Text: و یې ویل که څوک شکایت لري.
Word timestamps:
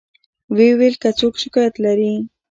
و 0.55 0.57
یې 0.67 0.71
ویل 0.79 0.95
که 1.01 1.09
څوک 1.19 1.33
شکایت 1.43 1.75
لري. 1.85 2.13